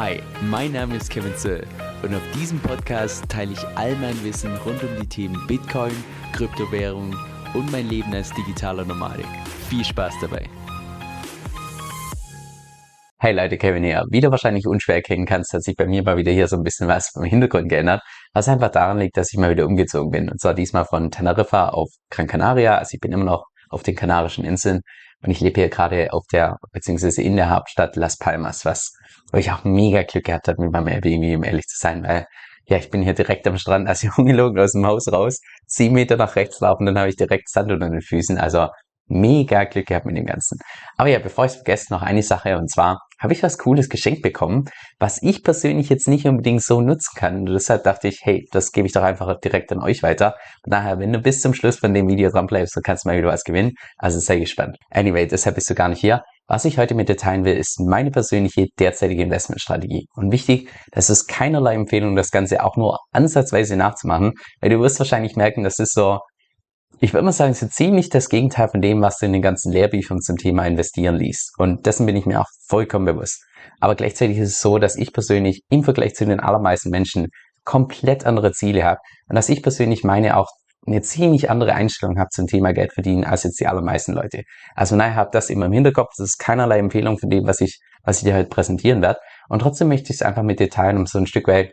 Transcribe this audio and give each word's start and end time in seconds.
Hi, 0.00 0.22
mein 0.42 0.70
Name 0.70 0.94
ist 0.94 1.10
Kevin 1.10 1.34
Zöll 1.34 1.66
und 2.04 2.14
auf 2.14 2.22
diesem 2.32 2.60
Podcast 2.60 3.28
teile 3.28 3.50
ich 3.50 3.66
all 3.74 3.96
mein 3.96 4.22
Wissen 4.22 4.54
rund 4.58 4.80
um 4.84 4.90
die 5.00 5.08
Themen 5.08 5.44
Bitcoin, 5.48 5.90
Kryptowährung 6.32 7.16
und 7.52 7.72
mein 7.72 7.88
Leben 7.88 8.14
als 8.14 8.32
digitaler 8.32 8.84
Nomadik. 8.84 9.26
Viel 9.68 9.84
Spaß 9.84 10.14
dabei! 10.20 10.48
Hey 13.18 13.32
Leute, 13.32 13.58
Kevin 13.58 13.82
hier. 13.82 14.04
Wie 14.08 14.20
du 14.20 14.30
wahrscheinlich 14.30 14.68
unschwer 14.68 14.94
erkennen 14.94 15.26
kannst, 15.26 15.52
hat 15.52 15.64
sich 15.64 15.74
bei 15.74 15.88
mir 15.88 16.04
mal 16.04 16.16
wieder 16.16 16.30
hier 16.30 16.46
so 16.46 16.54
ein 16.54 16.62
bisschen 16.62 16.86
was 16.86 17.10
im 17.16 17.24
Hintergrund 17.24 17.68
geändert, 17.68 18.00
was 18.32 18.46
einfach 18.46 18.70
daran 18.70 19.00
liegt, 19.00 19.16
dass 19.16 19.32
ich 19.32 19.38
mal 19.40 19.50
wieder 19.50 19.66
umgezogen 19.66 20.12
bin. 20.12 20.30
Und 20.30 20.40
zwar 20.40 20.54
diesmal 20.54 20.84
von 20.84 21.10
Teneriffa 21.10 21.70
auf 21.70 21.88
Gran 22.08 22.28
Canaria. 22.28 22.78
Also 22.78 22.94
ich 22.94 23.00
bin 23.00 23.10
immer 23.10 23.24
noch 23.24 23.46
auf 23.68 23.82
den 23.82 23.96
Kanarischen 23.96 24.44
Inseln 24.44 24.82
und 25.22 25.30
ich 25.30 25.40
lebe 25.40 25.60
hier 25.60 25.68
gerade 25.68 26.12
auf 26.12 26.24
der, 26.32 26.58
beziehungsweise 26.72 27.22
in 27.22 27.36
der 27.36 27.50
Hauptstadt 27.50 27.96
Las 27.96 28.16
Palmas, 28.18 28.64
was, 28.64 28.92
wo 29.32 29.38
ich 29.38 29.50
auch 29.50 29.64
mega 29.64 30.02
Glück 30.02 30.24
gehabt 30.24 30.48
habe 30.48 30.62
mit 30.62 30.72
meinem 30.72 30.88
Airbnb, 30.88 31.36
um 31.36 31.44
ehrlich 31.44 31.66
zu 31.66 31.76
sein, 31.78 32.04
weil 32.04 32.26
ja, 32.66 32.76
ich 32.76 32.90
bin 32.90 33.02
hier 33.02 33.14
direkt 33.14 33.46
am 33.46 33.56
Strand, 33.56 33.88
also 33.88 34.08
ungelogen 34.16 34.58
aus 34.60 34.72
dem 34.72 34.86
Haus 34.86 35.10
raus, 35.10 35.40
sieben 35.66 35.94
Meter 35.94 36.16
nach 36.16 36.36
rechts 36.36 36.60
laufen, 36.60 36.86
dann 36.86 36.98
habe 36.98 37.08
ich 37.08 37.16
direkt 37.16 37.48
Sand 37.48 37.72
unter 37.72 37.88
den 37.88 38.02
Füßen. 38.02 38.38
Also 38.38 38.68
mega 39.08 39.64
Glück 39.64 39.86
gehabt 39.86 40.06
mit 40.06 40.16
dem 40.16 40.26
Ganzen. 40.26 40.58
Aber 40.96 41.08
ja, 41.08 41.18
bevor 41.18 41.44
ich 41.44 41.52
es 41.52 41.56
vergesse, 41.56 41.92
noch 41.92 42.02
eine 42.02 42.22
Sache 42.22 42.56
und 42.56 42.70
zwar 42.70 43.00
habe 43.20 43.32
ich 43.32 43.42
was 43.42 43.58
Cooles 43.58 43.88
geschenkt 43.88 44.22
bekommen, 44.22 44.66
was 44.98 45.22
ich 45.22 45.42
persönlich 45.42 45.88
jetzt 45.88 46.08
nicht 46.08 46.26
unbedingt 46.26 46.62
so 46.62 46.80
nutzen 46.80 47.16
kann. 47.16 47.38
Und 47.40 47.46
deshalb 47.46 47.82
dachte 47.84 48.08
ich, 48.08 48.20
hey, 48.22 48.46
das 48.52 48.72
gebe 48.72 48.86
ich 48.86 48.92
doch 48.92 49.02
einfach 49.02 49.40
direkt 49.40 49.72
an 49.72 49.82
euch 49.82 50.02
weiter. 50.02 50.36
Und 50.64 50.72
daher, 50.72 50.98
wenn 50.98 51.12
du 51.12 51.18
bis 51.18 51.40
zum 51.40 51.52
Schluss 51.52 51.78
von 51.78 51.92
dem 51.94 52.08
Video 52.08 52.30
dran 52.30 52.46
bleibst, 52.46 52.76
dann 52.76 52.82
kannst 52.82 53.04
du 53.04 53.08
mal 53.08 53.18
wieder 53.18 53.28
was 53.28 53.42
gewinnen. 53.42 53.72
Also 53.96 54.20
sei 54.20 54.38
gespannt. 54.38 54.76
Anyway, 54.90 55.26
deshalb 55.26 55.56
bist 55.56 55.68
du 55.68 55.74
gar 55.74 55.88
nicht 55.88 56.00
hier. 56.00 56.22
Was 56.46 56.64
ich 56.64 56.78
heute 56.78 56.94
mit 56.94 57.10
dir 57.10 57.16
teilen 57.16 57.44
will, 57.44 57.56
ist 57.56 57.78
meine 57.78 58.10
persönliche 58.10 58.68
derzeitige 58.78 59.22
Investmentstrategie. 59.22 60.06
Und 60.14 60.32
wichtig, 60.32 60.70
das 60.92 61.10
ist 61.10 61.26
keinerlei 61.26 61.74
Empfehlung, 61.74 62.16
das 62.16 62.30
Ganze 62.30 62.64
auch 62.64 62.76
nur 62.76 63.00
ansatzweise 63.12 63.76
nachzumachen, 63.76 64.32
weil 64.62 64.70
du 64.70 64.80
wirst 64.80 64.98
wahrscheinlich 64.98 65.36
merken, 65.36 65.62
das 65.62 65.78
ist 65.78 65.92
so 65.92 66.20
ich 67.00 67.12
würde 67.12 67.24
mal 67.24 67.32
sagen, 67.32 67.54
so 67.54 67.66
ziemlich 67.66 68.08
das 68.08 68.28
Gegenteil 68.28 68.68
von 68.68 68.80
dem, 68.80 69.00
was 69.00 69.18
du 69.18 69.26
in 69.26 69.32
den 69.32 69.42
ganzen 69.42 69.72
Lehrbüchern 69.72 70.20
zum 70.20 70.36
Thema 70.36 70.66
Investieren 70.66 71.16
liest. 71.16 71.52
Und 71.58 71.86
dessen 71.86 72.06
bin 72.06 72.16
ich 72.16 72.26
mir 72.26 72.40
auch 72.40 72.48
vollkommen 72.66 73.04
bewusst. 73.04 73.44
Aber 73.80 73.94
gleichzeitig 73.94 74.38
ist 74.38 74.50
es 74.50 74.60
so, 74.60 74.78
dass 74.78 74.96
ich 74.96 75.12
persönlich 75.12 75.62
im 75.70 75.84
Vergleich 75.84 76.14
zu 76.14 76.26
den 76.26 76.40
allermeisten 76.40 76.90
Menschen 76.90 77.28
komplett 77.64 78.26
andere 78.26 78.52
Ziele 78.52 78.84
habe 78.84 79.00
und 79.28 79.36
dass 79.36 79.48
ich 79.48 79.62
persönlich 79.62 80.02
meine 80.02 80.36
auch 80.36 80.48
eine 80.86 81.02
ziemlich 81.02 81.50
andere 81.50 81.74
Einstellung 81.74 82.18
habe 82.18 82.30
zum 82.30 82.46
Thema 82.46 82.72
Geld 82.72 82.92
verdienen 82.94 83.24
als 83.24 83.42
jetzt 83.42 83.60
die 83.60 83.66
allermeisten 83.66 84.14
Leute. 84.14 84.42
Also 84.74 84.96
naja, 84.96 85.14
habe 85.14 85.30
das 85.32 85.50
immer 85.50 85.66
im 85.66 85.72
Hinterkopf. 85.72 86.12
Das 86.16 86.28
ist 86.28 86.38
keinerlei 86.38 86.78
Empfehlung 86.78 87.18
von 87.18 87.28
dem, 87.28 87.46
was 87.46 87.60
ich, 87.60 87.78
was 88.04 88.18
ich 88.18 88.24
dir 88.24 88.34
heute 88.34 88.48
präsentieren 88.48 89.02
werde. 89.02 89.20
Und 89.48 89.60
trotzdem 89.60 89.88
möchte 89.88 90.12
ich 90.12 90.20
es 90.20 90.22
einfach 90.22 90.42
mit 90.42 90.60
dir 90.60 90.70
teilen, 90.70 90.96
um 90.96 91.06
so 91.06 91.18
ein 91.18 91.26
Stück 91.26 91.46
weit 91.46 91.72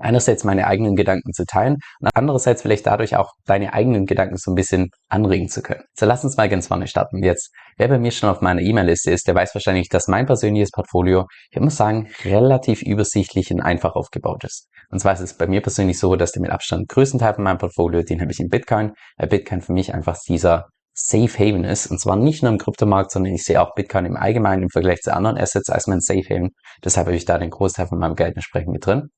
einerseits 0.00 0.44
meine 0.44 0.66
eigenen 0.66 0.96
Gedanken 0.96 1.32
zu 1.32 1.44
teilen 1.44 1.76
und 2.00 2.10
andererseits 2.14 2.62
vielleicht 2.62 2.86
dadurch 2.86 3.16
auch 3.16 3.32
deine 3.46 3.72
eigenen 3.72 4.06
Gedanken 4.06 4.36
so 4.36 4.50
ein 4.50 4.54
bisschen 4.54 4.88
anregen 5.08 5.48
zu 5.48 5.62
können. 5.62 5.82
So 5.94 6.06
lass 6.06 6.24
uns 6.24 6.36
mal 6.36 6.48
ganz 6.48 6.66
vorne 6.66 6.86
starten. 6.86 7.22
Jetzt, 7.22 7.50
wer 7.76 7.88
bei 7.88 7.98
mir 7.98 8.10
schon 8.10 8.30
auf 8.30 8.40
meiner 8.40 8.60
E-Mail-Liste 8.60 9.10
ist, 9.10 9.28
der 9.28 9.34
weiß 9.34 9.54
wahrscheinlich, 9.54 9.88
dass 9.88 10.08
mein 10.08 10.26
persönliches 10.26 10.70
Portfolio, 10.70 11.26
ich 11.50 11.60
muss 11.60 11.76
sagen, 11.76 12.08
relativ 12.24 12.82
übersichtlich 12.82 13.52
und 13.52 13.60
einfach 13.60 13.94
aufgebaut 13.94 14.44
ist. 14.44 14.68
Und 14.90 14.98
zwar 14.98 15.12
ist 15.12 15.20
es 15.20 15.36
bei 15.36 15.46
mir 15.46 15.60
persönlich 15.60 15.98
so, 15.98 16.16
dass 16.16 16.32
der 16.32 16.42
mit 16.42 16.50
Abstand 16.50 16.88
größten 16.88 17.20
Teil 17.20 17.34
von 17.34 17.44
meinem 17.44 17.58
Portfolio, 17.58 18.02
den 18.02 18.20
habe 18.20 18.32
ich 18.32 18.40
in 18.40 18.48
Bitcoin, 18.48 18.92
weil 19.16 19.28
Bitcoin 19.28 19.60
für 19.60 19.72
mich 19.72 19.94
einfach 19.94 20.16
dieser 20.26 20.66
Safe 20.92 21.32
Haven 21.38 21.64
ist. 21.64 21.86
Und 21.86 22.00
zwar 22.00 22.16
nicht 22.16 22.42
nur 22.42 22.52
im 22.52 22.58
Kryptomarkt, 22.58 23.10
sondern 23.10 23.32
ich 23.34 23.44
sehe 23.44 23.60
auch 23.60 23.74
Bitcoin 23.74 24.06
im 24.06 24.16
Allgemeinen 24.16 24.64
im 24.64 24.68
Vergleich 24.70 25.00
zu 25.00 25.14
anderen 25.14 25.38
Assets 25.38 25.70
als 25.70 25.86
mein 25.86 26.00
Safe 26.00 26.24
Haven. 26.28 26.50
Deshalb 26.84 27.06
habe 27.06 27.16
ich 27.16 27.24
da 27.24 27.38
den 27.38 27.50
Großteil 27.50 27.86
von 27.86 27.98
meinem 27.98 28.16
Geld 28.16 28.36
entsprechend 28.36 28.72
mit 28.72 28.84
drin. 28.84 29.08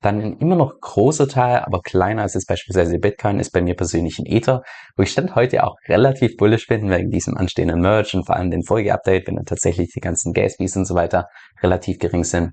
Dann 0.00 0.20
ein 0.20 0.38
immer 0.38 0.56
noch 0.56 0.74
großer 0.80 1.28
Teil, 1.28 1.60
aber 1.60 1.80
kleiner 1.80 2.22
als 2.22 2.34
jetzt 2.34 2.46
beispielsweise 2.46 2.98
Bitcoin, 2.98 3.40
ist 3.40 3.52
bei 3.52 3.62
mir 3.62 3.74
persönlich 3.74 4.18
ein 4.18 4.26
Ether, 4.26 4.62
wo 4.96 5.02
ich 5.02 5.10
stand 5.10 5.34
heute 5.34 5.64
auch 5.64 5.76
relativ 5.88 6.36
bullish 6.36 6.66
bin 6.66 6.90
wegen 6.90 7.10
diesem 7.10 7.36
anstehenden 7.36 7.80
Merge 7.80 8.16
und 8.16 8.26
vor 8.26 8.36
allem 8.36 8.50
den 8.50 8.64
Folgeupdate, 8.64 9.26
wenn 9.26 9.36
dann 9.36 9.46
tatsächlich 9.46 9.90
die 9.94 10.00
ganzen 10.00 10.32
Gas 10.32 10.56
Fees 10.56 10.76
und 10.76 10.84
so 10.84 10.94
weiter 10.94 11.26
relativ 11.62 11.98
gering 11.98 12.24
sind. 12.24 12.52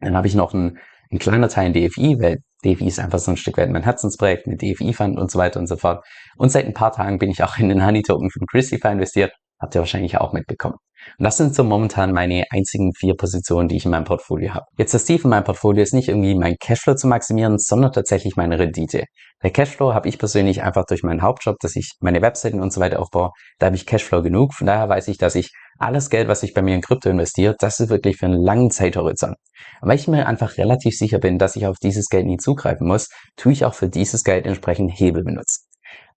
Dann 0.00 0.16
habe 0.16 0.26
ich 0.26 0.34
noch 0.34 0.54
ein, 0.54 0.78
ein 1.14 1.18
kleiner 1.18 1.48
Teil 1.48 1.68
in 1.68 1.72
DFI, 1.72 2.16
weil 2.20 2.38
DFI 2.64 2.88
ist 2.88 2.98
einfach 2.98 3.18
so 3.18 3.30
ein 3.30 3.36
Stück 3.36 3.56
weit 3.56 3.70
mein 3.70 3.84
Herzensprojekt 3.84 4.46
mit 4.46 4.62
DFI-Fund 4.62 5.18
und 5.18 5.30
so 5.30 5.38
weiter 5.38 5.60
und 5.60 5.68
so 5.68 5.76
fort. 5.76 6.04
Und 6.36 6.50
seit 6.50 6.66
ein 6.66 6.74
paar 6.74 6.92
Tagen 6.92 7.18
bin 7.18 7.30
ich 7.30 7.42
auch 7.42 7.56
in 7.58 7.68
den 7.68 7.84
Honey-Token 7.84 8.30
von 8.30 8.46
Christify 8.46 8.88
investiert. 8.88 9.32
Habt 9.64 9.74
ihr 9.74 9.78
wahrscheinlich 9.78 10.18
auch 10.18 10.34
mitbekommen. 10.34 10.74
Und 11.18 11.24
das 11.24 11.38
sind 11.38 11.54
so 11.54 11.64
momentan 11.64 12.12
meine 12.12 12.44
einzigen 12.50 12.92
vier 12.92 13.14
Positionen, 13.14 13.66
die 13.66 13.76
ich 13.76 13.86
in 13.86 13.90
meinem 13.90 14.04
Portfolio 14.04 14.52
habe. 14.52 14.66
Jetzt 14.76 14.92
das 14.92 15.06
Ziel 15.06 15.18
von 15.18 15.30
meinem 15.30 15.44
Portfolio 15.44 15.82
ist 15.82 15.94
nicht 15.94 16.08
irgendwie 16.08 16.34
mein 16.34 16.56
Cashflow 16.60 16.96
zu 16.96 17.06
maximieren, 17.06 17.56
sondern 17.58 17.92
tatsächlich 17.92 18.36
meine 18.36 18.58
Rendite. 18.58 19.04
Der 19.42 19.50
Cashflow 19.50 19.94
habe 19.94 20.06
ich 20.06 20.18
persönlich 20.18 20.62
einfach 20.62 20.84
durch 20.84 21.02
meinen 21.02 21.22
Hauptjob, 21.22 21.56
dass 21.60 21.76
ich 21.76 21.92
meine 22.00 22.20
Webseiten 22.20 22.60
und 22.60 22.74
so 22.74 22.80
weiter 22.82 23.00
aufbaue. 23.00 23.30
Da 23.58 23.66
habe 23.66 23.76
ich 23.76 23.86
Cashflow 23.86 24.20
genug. 24.20 24.52
Von 24.52 24.66
daher 24.66 24.90
weiß 24.90 25.08
ich, 25.08 25.16
dass 25.16 25.34
ich 25.34 25.50
alles 25.78 26.10
Geld, 26.10 26.28
was 26.28 26.42
ich 26.42 26.52
bei 26.52 26.60
mir 26.60 26.74
in 26.74 26.82
Krypto 26.82 27.08
investiere, 27.08 27.56
das 27.58 27.80
ist 27.80 27.88
wirklich 27.88 28.18
für 28.18 28.26
einen 28.26 28.42
langen 28.42 28.70
Zeithorizont. 28.70 29.36
Und 29.80 29.88
weil 29.88 29.96
ich 29.96 30.08
mir 30.08 30.26
einfach 30.26 30.58
relativ 30.58 30.94
sicher 30.94 31.20
bin, 31.20 31.38
dass 31.38 31.56
ich 31.56 31.66
auf 31.66 31.78
dieses 31.82 32.08
Geld 32.10 32.26
nie 32.26 32.36
zugreifen 32.36 32.86
muss, 32.86 33.08
tue 33.36 33.52
ich 33.52 33.64
auch 33.64 33.72
für 33.72 33.88
dieses 33.88 34.24
Geld 34.24 34.44
entsprechend 34.44 34.92
Hebel 34.92 35.24
benutzen. 35.24 35.64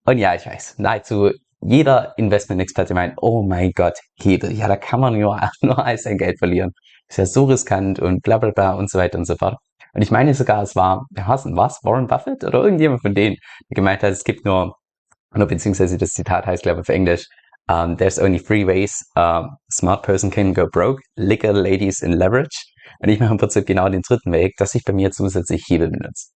Und 0.04 0.18
ja, 0.18 0.36
ich 0.36 0.46
weiß, 0.46 0.76
nahezu 0.80 1.32
jeder 1.62 2.14
Investment-Experte 2.18 2.94
meint, 2.94 3.16
oh 3.22 3.44
mein 3.44 3.72
Gott, 3.72 4.00
Hebel, 4.20 4.52
ja, 4.52 4.68
da 4.68 4.76
kann 4.76 5.00
man 5.00 5.20
nur, 5.20 5.40
nur 5.62 5.84
all 5.84 5.98
sein 5.98 6.18
Geld 6.18 6.40
verlieren. 6.40 6.72
Ist 7.08 7.18
ja 7.18 7.26
so 7.26 7.46
riskant 7.46 8.00
und 8.00 8.22
bla 8.22 8.38
bla 8.38 8.52
bla 8.52 8.74
und 8.74 8.90
so 8.90 9.00
weiter 9.00 9.18
und 9.18 9.26
so 9.26 9.36
fort. 9.36 9.58
Und 9.94 10.02
ich 10.02 10.12
meine 10.12 10.34
sogar, 10.34 10.62
es 10.62 10.76
war, 10.76 11.06
was, 11.12 11.46
was, 11.46 11.80
Warren 11.84 12.08
Buffett 12.08 12.44
oder 12.44 12.64
irgendjemand 12.64 13.02
von 13.02 13.16
denen, 13.16 13.38
der 13.70 13.76
gemeint 13.76 14.04
hat, 14.04 14.12
es 14.12 14.24
gibt 14.24 14.46
nur, 14.46 14.76
oder 15.34 15.46
beziehungsweise 15.46 15.98
das 15.98 16.12
Zitat 16.12 16.46
heißt, 16.46 16.64
glaube 16.64 16.82
ich, 16.82 16.82
auf 16.82 16.90
Englisch, 16.90 17.26
um, 17.70 17.98
there's 17.98 18.20
only 18.20 18.40
three 18.40 18.66
ways 18.66 19.04
a 19.16 19.44
smart 19.72 20.04
person 20.04 20.30
can 20.30 20.54
go 20.54 20.68
broke, 20.68 21.02
liquor, 21.18 21.52
ladies 21.52 22.02
and 22.02 22.16
leverage. 22.16 22.66
Und 23.00 23.10
ich 23.10 23.20
mache 23.20 23.32
im 23.32 23.38
Prinzip 23.38 23.66
genau 23.66 23.90
den 23.90 24.02
dritten 24.02 24.32
Weg, 24.32 24.56
dass 24.58 24.74
ich 24.76 24.84
bei 24.84 24.94
mir 24.94 25.12
zusätzlich 25.12 25.66
Hebel 25.68 25.90
benutze. 25.90 26.30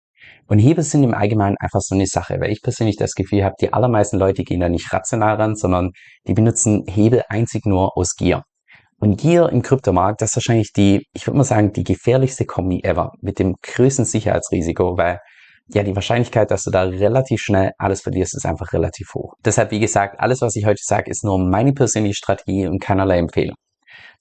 Und 0.49 0.57
Hebel 0.57 0.83
sind 0.83 1.03
im 1.03 1.13
Allgemeinen 1.13 1.57
einfach 1.59 1.79
so 1.79 1.93
eine 1.93 2.07
Sache, 2.07 2.39
weil 2.39 2.51
ich 2.51 2.63
persönlich 2.63 2.97
das 2.97 3.13
Gefühl 3.13 3.43
habe, 3.43 3.53
die 3.61 3.71
allermeisten 3.71 4.17
Leute 4.17 4.43
gehen 4.43 4.59
da 4.59 4.67
nicht 4.67 4.91
rational 4.91 5.35
ran, 5.35 5.55
sondern 5.55 5.91
die 6.27 6.33
benutzen 6.33 6.85
Hebel 6.87 7.21
einzig 7.29 7.67
nur 7.67 7.95
aus 7.95 8.15
Gier. 8.15 8.41
Und 8.99 9.21
Gier 9.21 9.49
im 9.49 9.61
Kryptomarkt, 9.61 10.21
das 10.21 10.31
ist 10.31 10.37
wahrscheinlich 10.37 10.73
die, 10.73 11.05
ich 11.13 11.27
würde 11.27 11.37
mal 11.37 11.43
sagen, 11.43 11.71
die 11.71 11.83
gefährlichste 11.83 12.45
Kombi 12.45 12.81
ever, 12.83 13.11
mit 13.21 13.37
dem 13.37 13.57
größten 13.61 14.05
Sicherheitsrisiko, 14.05 14.97
weil 14.97 15.19
ja, 15.67 15.83
die 15.83 15.95
Wahrscheinlichkeit, 15.95 16.49
dass 16.49 16.63
du 16.63 16.71
da 16.71 16.81
relativ 16.81 17.41
schnell 17.41 17.71
alles 17.77 18.01
verlierst, 18.01 18.35
ist 18.35 18.47
einfach 18.47 18.73
relativ 18.73 19.13
hoch. 19.13 19.35
Deshalb, 19.45 19.69
wie 19.69 19.79
gesagt, 19.79 20.19
alles, 20.19 20.41
was 20.41 20.55
ich 20.55 20.65
heute 20.65 20.81
sage, 20.83 21.11
ist 21.11 21.23
nur 21.23 21.37
meine 21.37 21.73
persönliche 21.73 22.15
Strategie 22.15 22.65
und 22.65 22.81
keinerlei 22.81 23.19
Empfehlung. 23.19 23.55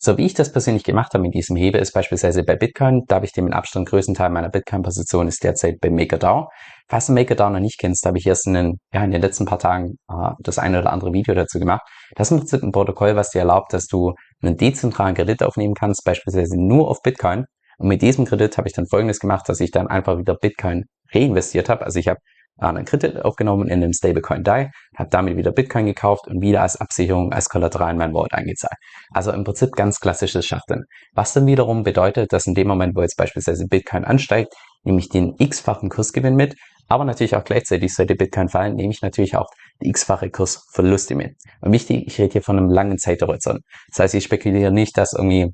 So 0.01 0.17
wie 0.17 0.27
ich 0.27 0.35
das 0.35 0.53
persönlich 0.53 0.85
gemacht 0.85 1.13
habe 1.13 1.23
mit 1.23 1.35
diesem 1.35 1.57
Hebel, 1.57 1.81
ist 1.81 1.93
beispielsweise 1.93 2.45
bei 2.45 2.55
Bitcoin, 2.55 3.03
da 3.09 3.17
habe 3.17 3.27
ich 3.27 3.33
den 3.33 3.47
mit 3.47 3.53
Abstand 3.53 3.89
größten 3.89 4.15
Teil 4.15 4.31
meiner 4.31 4.49
Bitcoin-Position 4.49 5.27
ist 5.27 5.43
derzeit 5.43 5.81
bei 5.81 5.91
MakerDAO. 5.91 6.49
Falls 6.89 7.07
du 7.07 7.15
MakerDAO 7.15 7.51
noch 7.51 7.59
nicht 7.59 7.81
kennst, 7.81 8.07
habe 8.07 8.17
ich 8.17 8.27
erst 8.27 8.47
in 8.47 8.55
den, 8.55 8.79
ja, 8.93 9.03
in 9.03 9.11
den 9.11 9.21
letzten 9.21 9.45
paar 9.45 9.59
Tagen 9.59 9.97
äh, 10.09 10.31
das 10.39 10.59
eine 10.61 10.79
oder 10.79 10.93
andere 10.93 11.13
Video 11.13 11.35
dazu 11.35 11.59
gemacht. 11.59 11.83
Das 12.15 12.31
ist 12.31 12.55
ein 12.55 12.71
Protokoll, 12.71 13.17
was 13.17 13.31
dir 13.31 13.41
erlaubt, 13.41 13.73
dass 13.73 13.87
du 13.87 14.13
einen 14.41 14.57
dezentralen 14.57 15.17
Kredit 15.17 15.43
aufnehmen 15.43 15.75
kannst, 15.75 16.05
beispielsweise 16.05 16.57
nur 16.57 16.89
auf 16.89 17.03
Bitcoin. 17.03 17.47
Und 17.79 17.89
mit 17.89 18.01
diesem 18.01 18.25
Kredit 18.25 18.57
habe 18.57 18.69
ich 18.69 18.75
dann 18.75 18.87
folgendes 18.87 19.19
gemacht, 19.19 19.49
dass 19.49 19.59
ich 19.59 19.73
dann 19.73 19.89
einfach 19.89 20.17
wieder 20.17 20.37
Bitcoin 20.37 20.85
reinvestiert 21.13 21.69
habe. 21.69 21.85
Also 21.85 21.99
ich 21.99 22.07
habe 22.07 22.21
einen 22.59 22.85
Kredit 22.85 23.25
aufgenommen 23.25 23.69
in 23.69 23.81
den 23.81 23.93
Stablecoin 23.93 24.43
DAI, 24.43 24.71
habe 24.97 25.11
damit 25.11 25.37
wieder 25.37 25.53
Bitcoin 25.53 25.87
gekauft 25.87 26.27
und 26.27 26.41
wieder 26.41 26.63
als 26.63 26.77
Absicherung, 26.77 27.33
als 27.33 27.49
Kollateral 27.49 27.93
in 27.93 27.99
mein 27.99 28.13
Wallet 28.13 28.33
eingezahlt. 28.33 28.77
Also 29.13 29.33
im 29.33 29.45
Prinzip 29.45 29.73
ganz 29.73 30.01
klassisches 30.01 30.47
Schachteln. 30.47 30.85
Was 31.15 31.33
dann 31.33 31.47
wiederum 31.47 31.83
bedeutet, 31.83 32.33
dass 32.33 32.47
in 32.47 32.55
dem 32.55 32.69
Moment, 32.69 32.97
wo 32.97 33.03
jetzt 33.03 33.17
beispielsweise 33.17 33.67
Bitcoin 33.67 34.05
ansteigt, 34.05 34.55
nehme 34.83 34.99
ich 34.99 35.09
den 35.09 35.35
x-fachen 35.39 35.89
Kursgewinn 35.89 36.35
mit, 36.35 36.55
aber 36.89 37.05
natürlich 37.05 37.37
auch 37.37 37.45
gleichzeitig 37.45 37.95
sollte 37.95 38.15
Bitcoin 38.15 38.49
fallen, 38.49 38.75
nehme 38.75 38.91
ich 38.91 39.03
natürlich 39.03 39.37
auch 39.37 39.49
die 39.83 39.91
x-fache 39.91 40.31
Kursverluste 40.31 41.15
mit. 41.15 41.35
Und 41.61 41.73
wichtig, 41.73 42.07
ich 42.07 42.19
rede 42.19 42.33
hier 42.33 42.43
von 42.43 42.59
einem 42.59 42.71
langen 42.71 42.99
Zeithorizont. 42.99 43.61
Das 43.91 44.01
heißt, 44.01 44.15
ich 44.15 44.25
spekuliere 44.25 44.73
nicht, 44.73 44.97
dass 44.97 45.13
irgendwie 45.13 45.53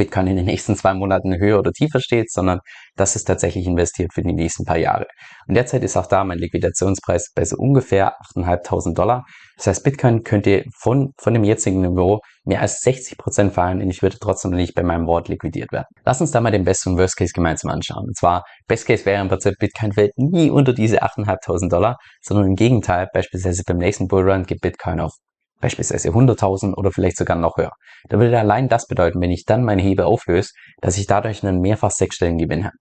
Bitcoin 0.00 0.28
in 0.28 0.36
den 0.36 0.46
nächsten 0.46 0.76
zwei 0.76 0.94
Monaten 0.94 1.38
höher 1.38 1.58
oder 1.58 1.72
tiefer 1.72 2.00
steht, 2.00 2.32
sondern 2.32 2.60
das 2.96 3.16
ist 3.16 3.24
tatsächlich 3.24 3.66
investiert 3.66 4.14
für 4.14 4.22
die 4.22 4.32
nächsten 4.32 4.64
paar 4.64 4.78
Jahre. 4.78 5.04
Und 5.46 5.56
derzeit 5.56 5.84
ist 5.84 5.94
auch 5.98 6.06
da 6.06 6.24
mein 6.24 6.38
Liquidationspreis 6.38 7.32
bei 7.34 7.44
so 7.44 7.56
ungefähr 7.58 8.14
8.500 8.34 8.94
Dollar. 8.94 9.24
Das 9.58 9.66
heißt, 9.66 9.84
Bitcoin 9.84 10.22
könnte 10.22 10.64
von, 10.80 11.12
von 11.18 11.34
dem 11.34 11.44
jetzigen 11.44 11.82
Niveau 11.82 12.20
mehr 12.44 12.62
als 12.62 12.80
60 12.80 13.18
Prozent 13.18 13.52
fallen 13.52 13.82
und 13.82 13.90
ich 13.90 14.00
würde 14.00 14.16
trotzdem 14.18 14.52
nicht 14.52 14.74
bei 14.74 14.82
meinem 14.82 15.06
Wort 15.06 15.28
liquidiert 15.28 15.70
werden. 15.70 15.88
Lass 16.06 16.22
uns 16.22 16.30
da 16.30 16.40
mal 16.40 16.50
den 16.50 16.64
Best 16.64 16.86
und 16.86 16.96
Worst 16.96 17.18
Case 17.18 17.32
gemeinsam 17.34 17.70
anschauen. 17.70 18.06
Und 18.06 18.16
zwar, 18.16 18.44
Best 18.66 18.86
Case 18.86 19.04
wäre 19.04 19.20
im 19.20 19.28
Prinzip, 19.28 19.52
Bitcoin 19.58 19.92
fällt 19.92 20.12
nie 20.16 20.48
unter 20.48 20.72
diese 20.72 21.02
8.500 21.02 21.68
Dollar, 21.68 21.98
sondern 22.22 22.46
im 22.46 22.54
Gegenteil, 22.54 23.08
beispielsweise 23.12 23.64
beim 23.66 23.76
nächsten 23.76 24.08
Bullrun 24.08 24.44
geht 24.44 24.62
Bitcoin 24.62 25.00
auf 25.00 25.12
beispielsweise 25.60 26.10
100.000 26.10 26.74
oder 26.74 26.90
vielleicht 26.92 27.16
sogar 27.16 27.36
noch 27.36 27.56
höher. 27.56 27.72
Da 28.08 28.18
würde 28.18 28.38
allein 28.38 28.68
das 28.68 28.86
bedeuten, 28.86 29.20
wenn 29.20 29.30
ich 29.30 29.44
dann 29.44 29.64
meine 29.64 29.82
Hebel 29.82 30.04
auflöse, 30.04 30.50
dass 30.80 30.98
ich 30.98 31.06
dadurch 31.06 31.44
einen 31.44 31.60
mehrfach 31.60 31.90
sechsstelligen 31.90 32.38
Gewinn 32.38 32.64
habe. 32.64 32.76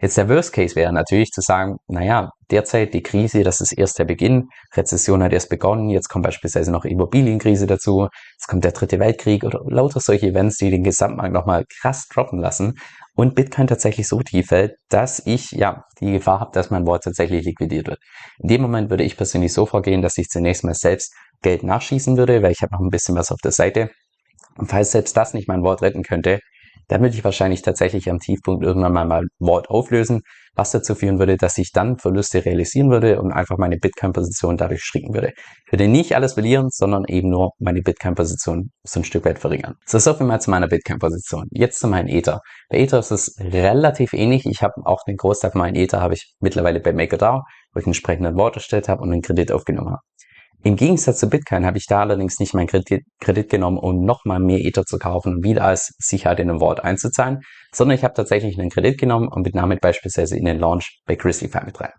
Jetzt 0.00 0.16
der 0.16 0.28
Worst 0.28 0.52
Case 0.52 0.76
wäre 0.76 0.92
natürlich 0.92 1.30
zu 1.30 1.40
sagen, 1.40 1.76
naja, 1.88 2.30
derzeit 2.50 2.94
die 2.94 3.02
Krise, 3.02 3.42
das 3.42 3.60
ist 3.60 3.72
erst 3.72 3.98
der 3.98 4.04
Beginn, 4.04 4.48
Rezession 4.74 5.22
hat 5.22 5.32
erst 5.32 5.48
begonnen, 5.48 5.88
jetzt 5.90 6.08
kommt 6.08 6.24
beispielsweise 6.24 6.70
noch 6.70 6.84
Immobilienkrise 6.84 7.66
dazu, 7.66 8.08
es 8.38 8.46
kommt 8.46 8.64
der 8.64 8.72
dritte 8.72 8.98
Weltkrieg 8.98 9.44
oder 9.44 9.60
lauter 9.66 10.00
solche 10.00 10.28
Events, 10.28 10.58
die 10.58 10.70
den 10.70 10.84
Gesamtmarkt 10.84 11.32
nochmal 11.32 11.64
krass 11.80 12.06
droppen 12.08 12.38
lassen 12.38 12.74
und 13.14 13.34
Bitcoin 13.34 13.66
tatsächlich 13.66 14.08
so 14.08 14.20
tief 14.20 14.48
fällt, 14.48 14.76
dass 14.88 15.22
ich 15.26 15.50
ja 15.52 15.84
die 16.00 16.12
Gefahr 16.12 16.40
habe, 16.40 16.52
dass 16.52 16.70
mein 16.70 16.86
Wort 16.86 17.04
tatsächlich 17.04 17.44
liquidiert 17.44 17.88
wird. 17.88 17.98
In 18.38 18.48
dem 18.48 18.62
Moment 18.62 18.90
würde 18.90 19.04
ich 19.04 19.16
persönlich 19.16 19.52
so 19.52 19.66
vorgehen, 19.66 20.02
dass 20.02 20.18
ich 20.18 20.28
zunächst 20.28 20.64
mal 20.64 20.74
selbst 20.74 21.14
Geld 21.42 21.62
nachschießen 21.62 22.16
würde, 22.16 22.42
weil 22.42 22.52
ich 22.52 22.62
habe 22.62 22.72
noch 22.72 22.80
ein 22.80 22.90
bisschen 22.90 23.16
was 23.16 23.30
auf 23.30 23.40
der 23.42 23.52
Seite. 23.52 23.90
Und 24.56 24.68
falls 24.68 24.92
selbst 24.92 25.16
das 25.16 25.34
nicht 25.34 25.48
mein 25.48 25.62
Wort 25.62 25.82
retten 25.82 26.02
könnte, 26.02 26.40
dann 26.88 27.00
würde 27.00 27.16
ich 27.16 27.24
wahrscheinlich 27.24 27.62
tatsächlich 27.62 28.10
am 28.10 28.18
Tiefpunkt 28.18 28.64
irgendwann 28.64 28.92
mal 28.92 29.06
mal 29.06 29.26
Wort 29.38 29.70
auflösen, 29.70 30.22
was 30.54 30.72
dazu 30.72 30.94
führen 30.94 31.18
würde, 31.18 31.36
dass 31.36 31.56
ich 31.56 31.72
dann 31.72 31.96
Verluste 31.98 32.44
realisieren 32.44 32.90
würde 32.90 33.20
und 33.20 33.32
einfach 33.32 33.56
meine 33.56 33.78
Bitcoin-Position 33.78 34.56
dadurch 34.58 34.82
schrinken 34.82 35.14
würde. 35.14 35.32
Ich 35.66 35.72
würde 35.72 35.88
nicht 35.88 36.14
alles 36.14 36.34
verlieren, 36.34 36.68
sondern 36.70 37.04
eben 37.08 37.30
nur 37.30 37.52
meine 37.58 37.80
Bitcoin-Position 37.80 38.70
so 38.82 39.00
ein 39.00 39.04
Stück 39.04 39.24
weit 39.24 39.38
verringern. 39.38 39.76
So, 39.86 39.98
so 39.98 40.12
viel 40.12 40.26
mal 40.26 40.40
zu 40.40 40.50
meiner 40.50 40.68
Bitcoin-Position. 40.68 41.46
Jetzt 41.50 41.78
zu 41.78 41.88
meinem 41.88 42.08
Ether. 42.08 42.40
Bei 42.68 42.78
Ether 42.78 42.98
ist 42.98 43.10
es 43.10 43.36
relativ 43.40 44.12
ähnlich. 44.12 44.44
Ich 44.44 44.62
habe 44.62 44.74
auch 44.84 45.02
den 45.04 45.16
Großteil 45.16 45.52
von 45.52 45.60
meinem 45.60 45.76
Ether 45.76 46.02
habe 46.02 46.14
ich 46.14 46.34
mittlerweile 46.40 46.80
bei 46.80 46.92
MakerDAO, 46.92 47.40
wo 47.72 47.78
ich 47.78 47.86
einen 47.86 47.92
entsprechenden 47.92 48.36
Wort 48.36 48.56
erstellt 48.56 48.88
habe 48.88 49.02
und 49.02 49.12
einen 49.12 49.22
Kredit 49.22 49.50
aufgenommen 49.50 49.92
habe. 49.92 50.02
Im 50.64 50.76
Gegensatz 50.76 51.18
zu 51.18 51.28
Bitcoin 51.28 51.66
habe 51.66 51.76
ich 51.76 51.86
da 51.86 52.00
allerdings 52.00 52.38
nicht 52.38 52.54
meinen 52.54 52.68
Kredit, 52.68 53.02
Kredit 53.20 53.50
genommen, 53.50 53.78
um 53.78 54.04
nochmal 54.04 54.38
mehr 54.38 54.60
Ether 54.60 54.84
zu 54.84 54.96
kaufen 54.96 55.36
und 55.36 55.44
wieder 55.44 55.64
als 55.64 55.92
Sicherheit 55.98 56.38
in 56.38 56.50
ein 56.50 56.60
Wort 56.60 56.84
einzuzahlen, 56.84 57.40
sondern 57.72 57.96
ich 57.96 58.04
habe 58.04 58.14
tatsächlich 58.14 58.58
einen 58.60 58.70
Kredit 58.70 58.96
genommen 58.98 59.26
und 59.26 59.42
bin 59.42 59.54
damit 59.54 59.80
beispielsweise 59.80 60.36
in 60.36 60.44
den 60.44 60.60
Launch 60.60 61.00
bei 61.04 61.16
Grizzlyfy 61.16 61.64
mit 61.64 61.80
rein. 61.80 61.90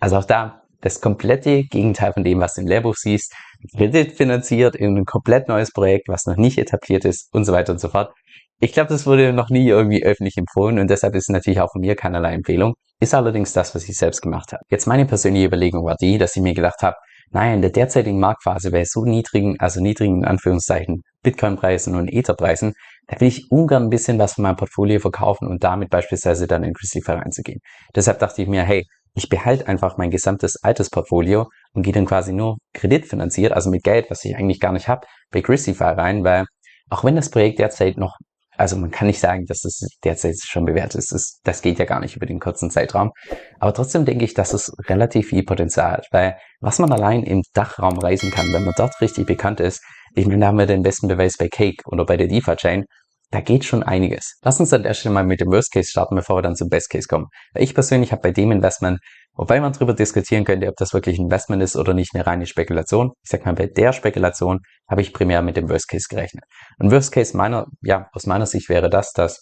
Also 0.00 0.16
auch 0.16 0.24
da 0.24 0.62
das 0.80 1.00
komplette 1.00 1.64
Gegenteil 1.64 2.12
von 2.12 2.24
dem, 2.24 2.40
was 2.40 2.54
du 2.54 2.62
im 2.62 2.68
Lehrbuch 2.68 2.94
siehst. 2.96 3.34
Kredit 3.76 4.12
finanziert 4.12 4.76
in 4.76 4.96
ein 4.96 5.04
komplett 5.04 5.48
neues 5.48 5.72
Projekt, 5.72 6.08
was 6.08 6.24
noch 6.26 6.36
nicht 6.36 6.58
etabliert 6.58 7.04
ist 7.04 7.28
und 7.34 7.44
so 7.44 7.52
weiter 7.52 7.72
und 7.72 7.80
so 7.80 7.88
fort. 7.88 8.12
Ich 8.60 8.72
glaube, 8.72 8.88
das 8.88 9.06
wurde 9.06 9.34
noch 9.34 9.50
nie 9.50 9.68
irgendwie 9.68 10.02
öffentlich 10.02 10.38
empfohlen 10.38 10.78
und 10.78 10.88
deshalb 10.88 11.14
ist 11.14 11.28
natürlich 11.28 11.60
auch 11.60 11.72
von 11.72 11.82
mir 11.82 11.96
keinerlei 11.96 12.32
Empfehlung. 12.32 12.74
Ist 13.00 13.14
allerdings 13.14 13.52
das, 13.52 13.74
was 13.74 13.86
ich 13.86 13.96
selbst 13.96 14.22
gemacht 14.22 14.52
habe. 14.52 14.62
Jetzt 14.70 14.86
meine 14.86 15.04
persönliche 15.04 15.46
Überlegung 15.46 15.84
war 15.84 15.96
die, 16.00 16.16
dass 16.16 16.36
ich 16.36 16.42
mir 16.42 16.54
gedacht 16.54 16.82
habe, 16.82 16.96
naja, 17.30 17.54
in 17.54 17.60
der 17.60 17.70
derzeitigen 17.70 18.20
Marktphase 18.20 18.70
bei 18.70 18.84
so 18.84 19.04
niedrigen, 19.04 19.58
also 19.58 19.80
niedrigen 19.80 20.18
in 20.18 20.24
Anführungszeichen 20.24 21.02
Bitcoin-Preisen 21.22 21.94
und 21.96 22.08
Ether-Preisen, 22.08 22.74
da 23.08 23.20
will 23.20 23.28
ich 23.28 23.50
ungern 23.50 23.84
ein 23.84 23.90
bisschen 23.90 24.18
was 24.18 24.34
von 24.34 24.42
meinem 24.42 24.56
Portfolio 24.56 25.00
verkaufen 25.00 25.48
und 25.48 25.62
damit 25.64 25.90
beispielsweise 25.90 26.46
dann 26.46 26.64
in 26.64 26.72
Chrislify 26.72 27.12
reinzugehen. 27.12 27.60
Deshalb 27.94 28.18
dachte 28.18 28.42
ich 28.42 28.48
mir, 28.48 28.62
hey, 28.62 28.84
ich 29.14 29.28
behalte 29.28 29.66
einfach 29.66 29.96
mein 29.96 30.10
gesamtes 30.10 30.62
altes 30.62 30.90
Portfolio 30.90 31.48
und 31.72 31.82
gehe 31.82 31.92
dann 31.92 32.04
quasi 32.04 32.32
nur 32.32 32.58
kreditfinanziert, 32.74 33.52
also 33.52 33.70
mit 33.70 33.82
Geld, 33.82 34.10
was 34.10 34.24
ich 34.24 34.36
eigentlich 34.36 34.60
gar 34.60 34.72
nicht 34.72 34.88
habe, 34.88 35.06
bei 35.30 35.40
Chrisify 35.40 35.84
rein, 35.84 36.22
weil 36.22 36.44
auch 36.90 37.02
wenn 37.02 37.16
das 37.16 37.30
Projekt 37.30 37.58
derzeit 37.58 37.96
noch 37.96 38.16
also 38.56 38.76
man 38.76 38.90
kann 38.90 39.06
nicht 39.06 39.20
sagen, 39.20 39.44
dass 39.46 39.64
es 39.64 39.86
derzeit 40.04 40.36
schon 40.42 40.64
bewertet 40.64 40.96
ist. 40.96 41.12
Das, 41.12 41.40
das 41.44 41.62
geht 41.62 41.78
ja 41.78 41.84
gar 41.84 42.00
nicht 42.00 42.16
über 42.16 42.26
den 42.26 42.40
kurzen 42.40 42.70
Zeitraum. 42.70 43.12
Aber 43.58 43.74
trotzdem 43.74 44.04
denke 44.04 44.24
ich, 44.24 44.34
dass 44.34 44.52
es 44.52 44.72
relativ 44.88 45.28
viel 45.28 45.44
Potenzial 45.44 45.92
hat, 45.92 46.06
weil 46.10 46.36
was 46.60 46.78
man 46.78 46.92
allein 46.92 47.22
im 47.22 47.42
Dachraum 47.52 47.98
reisen 47.98 48.30
kann, 48.30 48.52
wenn 48.52 48.64
man 48.64 48.74
dort 48.76 49.00
richtig 49.00 49.26
bekannt 49.26 49.60
ist, 49.60 49.82
ich 50.14 50.26
meine, 50.26 50.40
da 50.40 50.46
haben 50.46 50.58
wir 50.58 50.66
den 50.66 50.82
besten 50.82 51.08
Beweis 51.08 51.36
bei 51.36 51.48
Cake 51.48 51.82
oder 51.86 52.06
bei 52.06 52.16
der 52.16 52.28
DeFi-Chain, 52.28 52.86
da 53.30 53.40
geht 53.40 53.64
schon 53.64 53.82
einiges. 53.82 54.38
Lass 54.42 54.60
uns 54.60 54.72
an 54.72 54.82
der 54.82 54.94
Stelle 54.94 55.14
mal 55.14 55.24
mit 55.24 55.40
dem 55.40 55.48
Worst 55.50 55.72
Case 55.72 55.90
starten, 55.90 56.14
bevor 56.14 56.36
wir 56.36 56.42
dann 56.42 56.56
zum 56.56 56.68
Best 56.68 56.90
Case 56.90 57.08
kommen. 57.08 57.26
Weil 57.52 57.64
ich 57.64 57.74
persönlich 57.74 58.12
habe 58.12 58.22
bei 58.22 58.30
dem 58.30 58.52
Investment 58.52 59.00
Wobei 59.36 59.60
man 59.60 59.72
darüber 59.72 59.92
diskutieren 59.92 60.44
könnte, 60.44 60.66
ob 60.66 60.76
das 60.76 60.94
wirklich 60.94 61.18
ein 61.18 61.24
Investment 61.24 61.62
ist 61.62 61.76
oder 61.76 61.92
nicht 61.92 62.14
eine 62.14 62.26
reine 62.26 62.46
Spekulation. 62.46 63.12
Ich 63.22 63.30
sag 63.30 63.44
mal, 63.44 63.54
bei 63.54 63.66
der 63.66 63.92
Spekulation 63.92 64.60
habe 64.88 65.02
ich 65.02 65.12
primär 65.12 65.42
mit 65.42 65.58
dem 65.58 65.68
Worst 65.68 65.88
Case 65.88 66.06
gerechnet. 66.08 66.44
Und 66.78 66.90
Worst 66.90 67.12
Case 67.12 67.36
meiner, 67.36 67.66
ja, 67.82 68.08
aus 68.12 68.26
meiner 68.26 68.46
Sicht 68.46 68.70
wäre 68.70 68.88
das, 68.88 69.12
dass 69.12 69.40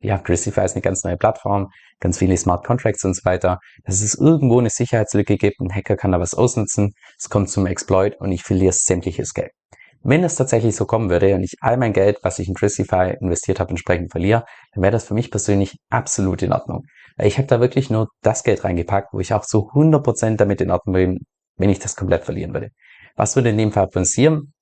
ja, 0.00 0.18
Christify 0.18 0.64
ist 0.64 0.74
eine 0.74 0.82
ganz 0.82 1.04
neue 1.04 1.16
Plattform, 1.16 1.68
ganz 2.00 2.18
viele 2.18 2.36
Smart 2.36 2.66
Contracts 2.66 3.04
und 3.04 3.14
so 3.14 3.24
weiter, 3.24 3.58
dass 3.84 4.02
es 4.02 4.14
irgendwo 4.14 4.58
eine 4.58 4.68
Sicherheitslücke 4.68 5.36
gibt, 5.36 5.60
ein 5.60 5.72
Hacker 5.72 5.96
kann 5.96 6.12
da 6.12 6.20
was 6.20 6.34
ausnutzen, 6.34 6.92
es 7.18 7.30
kommt 7.30 7.48
zum 7.48 7.66
Exploit 7.66 8.16
und 8.20 8.32
ich 8.32 8.42
verliere 8.42 8.72
sämtliches 8.72 9.32
Geld. 9.32 9.52
Wenn 10.04 10.24
es 10.24 10.34
tatsächlich 10.34 10.74
so 10.74 10.84
kommen 10.84 11.10
würde 11.10 11.34
und 11.34 11.44
ich 11.44 11.56
all 11.60 11.76
mein 11.76 11.92
Geld, 11.92 12.18
was 12.22 12.38
ich 12.40 12.48
in 12.48 12.54
Christify 12.54 13.14
investiert 13.20 13.60
habe, 13.60 13.70
entsprechend 13.70 14.10
verliere, 14.10 14.44
dann 14.74 14.82
wäre 14.82 14.90
das 14.90 15.04
für 15.04 15.14
mich 15.14 15.30
persönlich 15.30 15.76
absolut 15.90 16.42
in 16.42 16.52
Ordnung. 16.52 16.82
Ich 17.18 17.38
habe 17.38 17.46
da 17.46 17.60
wirklich 17.60 17.88
nur 17.88 18.08
das 18.20 18.42
Geld 18.42 18.64
reingepackt, 18.64 19.12
wo 19.12 19.20
ich 19.20 19.32
auch 19.32 19.46
zu 19.46 19.70
100% 19.72 20.36
damit 20.36 20.60
in 20.60 20.70
Ordnung 20.70 20.94
bin, 20.94 21.18
wenn 21.56 21.70
ich 21.70 21.78
das 21.78 21.94
komplett 21.94 22.24
verlieren 22.24 22.52
würde. 22.52 22.70
Was 23.14 23.36
würde 23.36 23.50
in 23.50 23.58
dem 23.58 23.70
Fall 23.70 23.88
passieren? 23.88 24.52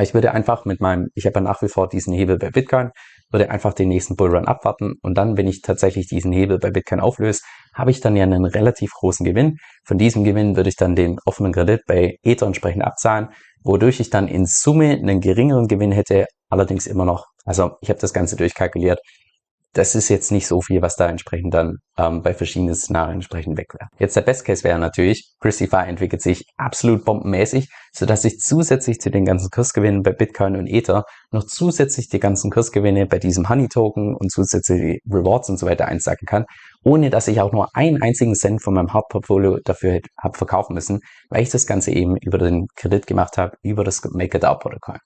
Ich 0.00 0.14
würde 0.14 0.32
einfach 0.32 0.64
mit 0.64 0.80
meinem, 0.80 1.08
ich 1.14 1.26
habe 1.26 1.34
ja 1.34 1.40
nach 1.40 1.62
wie 1.62 1.68
vor 1.68 1.88
diesen 1.88 2.12
Hebel 2.12 2.38
bei 2.38 2.50
Bitcoin, 2.50 2.90
würde 3.30 3.50
einfach 3.50 3.72
den 3.72 3.88
nächsten 3.88 4.14
Bullrun 4.16 4.46
abwarten 4.46 4.94
und 5.02 5.16
dann, 5.16 5.36
wenn 5.36 5.48
ich 5.48 5.62
tatsächlich 5.62 6.06
diesen 6.06 6.32
Hebel 6.32 6.58
bei 6.58 6.70
Bitcoin 6.70 7.00
auflöse, 7.00 7.40
habe 7.76 7.90
ich 7.90 8.00
dann 8.00 8.16
ja 8.16 8.24
einen 8.24 8.44
relativ 8.44 8.90
großen 8.92 9.24
Gewinn. 9.24 9.58
Von 9.84 9.98
diesem 9.98 10.24
Gewinn 10.24 10.56
würde 10.56 10.70
ich 10.70 10.76
dann 10.76 10.96
den 10.96 11.18
offenen 11.24 11.52
Kredit 11.52 11.82
bei 11.86 12.16
Ether 12.22 12.46
entsprechend 12.46 12.84
abzahlen, 12.84 13.28
wodurch 13.62 14.00
ich 14.00 14.10
dann 14.10 14.28
in 14.28 14.46
Summe 14.46 14.92
einen 14.92 15.20
geringeren 15.20 15.68
Gewinn 15.68 15.92
hätte, 15.92 16.26
allerdings 16.48 16.86
immer 16.86 17.04
noch, 17.04 17.26
also 17.44 17.72
ich 17.82 17.90
habe 17.90 18.00
das 18.00 18.12
Ganze 18.12 18.36
durchkalkuliert, 18.36 18.98
das 19.76 19.94
ist 19.94 20.08
jetzt 20.08 20.32
nicht 20.32 20.46
so 20.46 20.62
viel, 20.62 20.80
was 20.80 20.96
da 20.96 21.08
entsprechend 21.08 21.52
dann 21.52 21.76
ähm, 21.98 22.22
bei 22.22 22.32
verschiedenen 22.32 22.74
Szenarien 22.74 23.16
entsprechend 23.16 23.58
weg 23.58 23.74
wäre. 23.74 23.88
Jetzt 23.98 24.16
der 24.16 24.22
Best 24.22 24.46
Case 24.46 24.64
wäre 24.64 24.78
natürlich, 24.78 25.34
Christify 25.40 25.84
entwickelt 25.86 26.22
sich 26.22 26.44
absolut 26.56 27.04
bombenmäßig, 27.04 27.68
sodass 27.92 28.24
ich 28.24 28.38
zusätzlich 28.38 29.00
zu 29.00 29.10
den 29.10 29.26
ganzen 29.26 29.50
Kursgewinnen 29.50 30.02
bei 30.02 30.12
Bitcoin 30.12 30.56
und 30.56 30.66
Ether 30.66 31.04
noch 31.30 31.44
zusätzlich 31.44 32.08
die 32.08 32.20
ganzen 32.20 32.50
Kursgewinne 32.50 33.06
bei 33.06 33.18
diesem 33.18 33.48
Honey 33.50 33.68
Token 33.68 34.14
und 34.14 34.30
zusätzlich 34.30 34.80
die 34.80 35.00
Rewards 35.12 35.50
und 35.50 35.58
so 35.58 35.66
weiter 35.66 35.86
einsacken 35.86 36.26
kann, 36.26 36.46
ohne 36.82 37.10
dass 37.10 37.28
ich 37.28 37.40
auch 37.40 37.52
nur 37.52 37.68
einen 37.74 38.00
einzigen 38.00 38.34
Cent 38.34 38.62
von 38.62 38.74
meinem 38.74 38.94
Hauptportfolio 38.94 39.58
dafür 39.62 40.00
habe 40.18 40.38
verkaufen 40.38 40.72
müssen, 40.72 41.00
weil 41.28 41.42
ich 41.42 41.50
das 41.50 41.66
Ganze 41.66 41.90
eben 41.90 42.16
über 42.16 42.38
den 42.38 42.66
Kredit 42.76 43.06
gemacht 43.06 43.36
habe, 43.36 43.56
über 43.62 43.84
das 43.84 44.02
MakerDAO-Protokoll. 44.02 44.98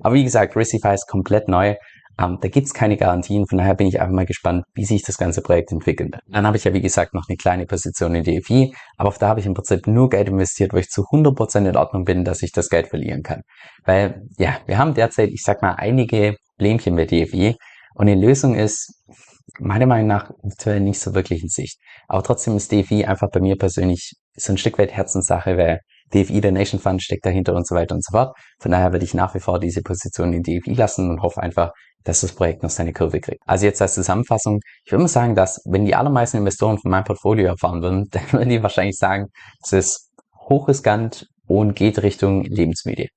Aber 0.00 0.14
wie 0.14 0.24
gesagt, 0.24 0.52
Christify 0.52 0.94
ist 0.94 1.08
komplett 1.08 1.48
neu 1.48 1.74
ähm, 2.18 2.38
da 2.40 2.48
gibt's 2.48 2.74
keine 2.74 2.96
Garantien, 2.96 3.46
von 3.46 3.58
daher 3.58 3.74
bin 3.74 3.86
ich 3.86 4.00
einfach 4.00 4.14
mal 4.14 4.26
gespannt, 4.26 4.64
wie 4.74 4.84
sich 4.84 5.02
das 5.02 5.18
ganze 5.18 5.42
Projekt 5.42 5.72
entwickeln 5.72 6.10
wird. 6.12 6.22
Dann 6.28 6.46
habe 6.46 6.56
ich 6.56 6.64
ja, 6.64 6.72
wie 6.74 6.80
gesagt, 6.80 7.14
noch 7.14 7.24
eine 7.28 7.36
kleine 7.36 7.66
Position 7.66 8.14
in 8.14 8.24
DFI, 8.24 8.74
aber 8.96 9.08
auf 9.08 9.18
da 9.18 9.28
habe 9.28 9.40
ich 9.40 9.46
im 9.46 9.54
Prinzip 9.54 9.86
nur 9.86 10.08
Geld 10.08 10.28
investiert, 10.28 10.72
wo 10.72 10.76
ich 10.76 10.88
zu 10.88 11.02
100% 11.02 11.68
in 11.68 11.76
Ordnung 11.76 12.04
bin, 12.04 12.24
dass 12.24 12.42
ich 12.42 12.52
das 12.52 12.68
Geld 12.68 12.88
verlieren 12.88 13.22
kann. 13.22 13.42
Weil, 13.84 14.22
ja, 14.38 14.58
wir 14.66 14.78
haben 14.78 14.94
derzeit, 14.94 15.30
ich 15.30 15.42
sag 15.42 15.62
mal, 15.62 15.74
einige 15.74 16.36
Problemchen 16.62 16.94
mit 16.94 17.10
DFI 17.10 17.56
und 17.94 18.06
die 18.06 18.14
Lösung 18.14 18.54
ist 18.54 19.02
meiner 19.58 19.86
Meinung 19.86 20.06
nach 20.06 20.30
nicht 20.64 21.00
so 21.00 21.14
wirklich 21.14 21.42
in 21.42 21.48
Sicht. 21.48 21.78
Aber 22.08 22.22
trotzdem 22.22 22.56
ist 22.56 22.70
DFI 22.70 23.04
einfach 23.04 23.28
bei 23.32 23.40
mir 23.40 23.56
persönlich 23.56 24.14
so 24.34 24.52
ein 24.52 24.58
Stück 24.58 24.78
weit 24.78 24.92
Herzenssache, 24.92 25.56
weil 25.56 25.80
DFI, 26.14 26.40
der 26.40 26.52
Nation 26.52 26.80
Fund, 26.80 27.02
steckt 27.02 27.24
dahinter 27.26 27.54
und 27.54 27.66
so 27.66 27.74
weiter 27.74 27.94
und 27.94 28.04
so 28.04 28.12
fort. 28.12 28.36
Von 28.60 28.70
daher 28.70 28.92
würde 28.92 29.04
ich 29.04 29.14
nach 29.14 29.34
wie 29.34 29.40
vor 29.40 29.58
diese 29.58 29.82
Position 29.82 30.32
in 30.32 30.42
DFI 30.42 30.74
lassen 30.74 31.10
und 31.10 31.22
hoffe 31.22 31.42
einfach, 31.42 31.72
dass 32.04 32.22
das 32.22 32.32
Projekt 32.32 32.62
noch 32.62 32.70
seine 32.70 32.92
Kurve 32.92 33.20
kriegt. 33.20 33.42
Also 33.46 33.66
jetzt 33.66 33.80
als 33.82 33.94
Zusammenfassung, 33.94 34.60
ich 34.84 34.92
würde 34.92 35.02
mal 35.02 35.08
sagen, 35.08 35.34
dass 35.34 35.60
wenn 35.64 35.84
die 35.84 35.94
allermeisten 35.94 36.38
Investoren 36.38 36.78
von 36.78 36.90
meinem 36.90 37.04
Portfolio 37.04 37.46
erfahren 37.46 37.82
würden, 37.82 38.08
dann 38.10 38.32
würden 38.32 38.48
die 38.48 38.62
wahrscheinlich 38.62 38.96
sagen, 38.96 39.28
es 39.62 39.72
ist 39.72 40.10
hochriskant 40.48 41.26
und 41.46 41.74
geht 41.74 42.02
Richtung 42.02 42.44
Lebensmüde. 42.44 43.08